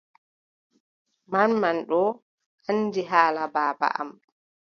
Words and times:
Manman 1.31 1.77
ɗon 1.89 2.09
anndi 2.67 3.01
haala 3.11 3.43
baaba 3.55 3.87
am. 4.01 4.09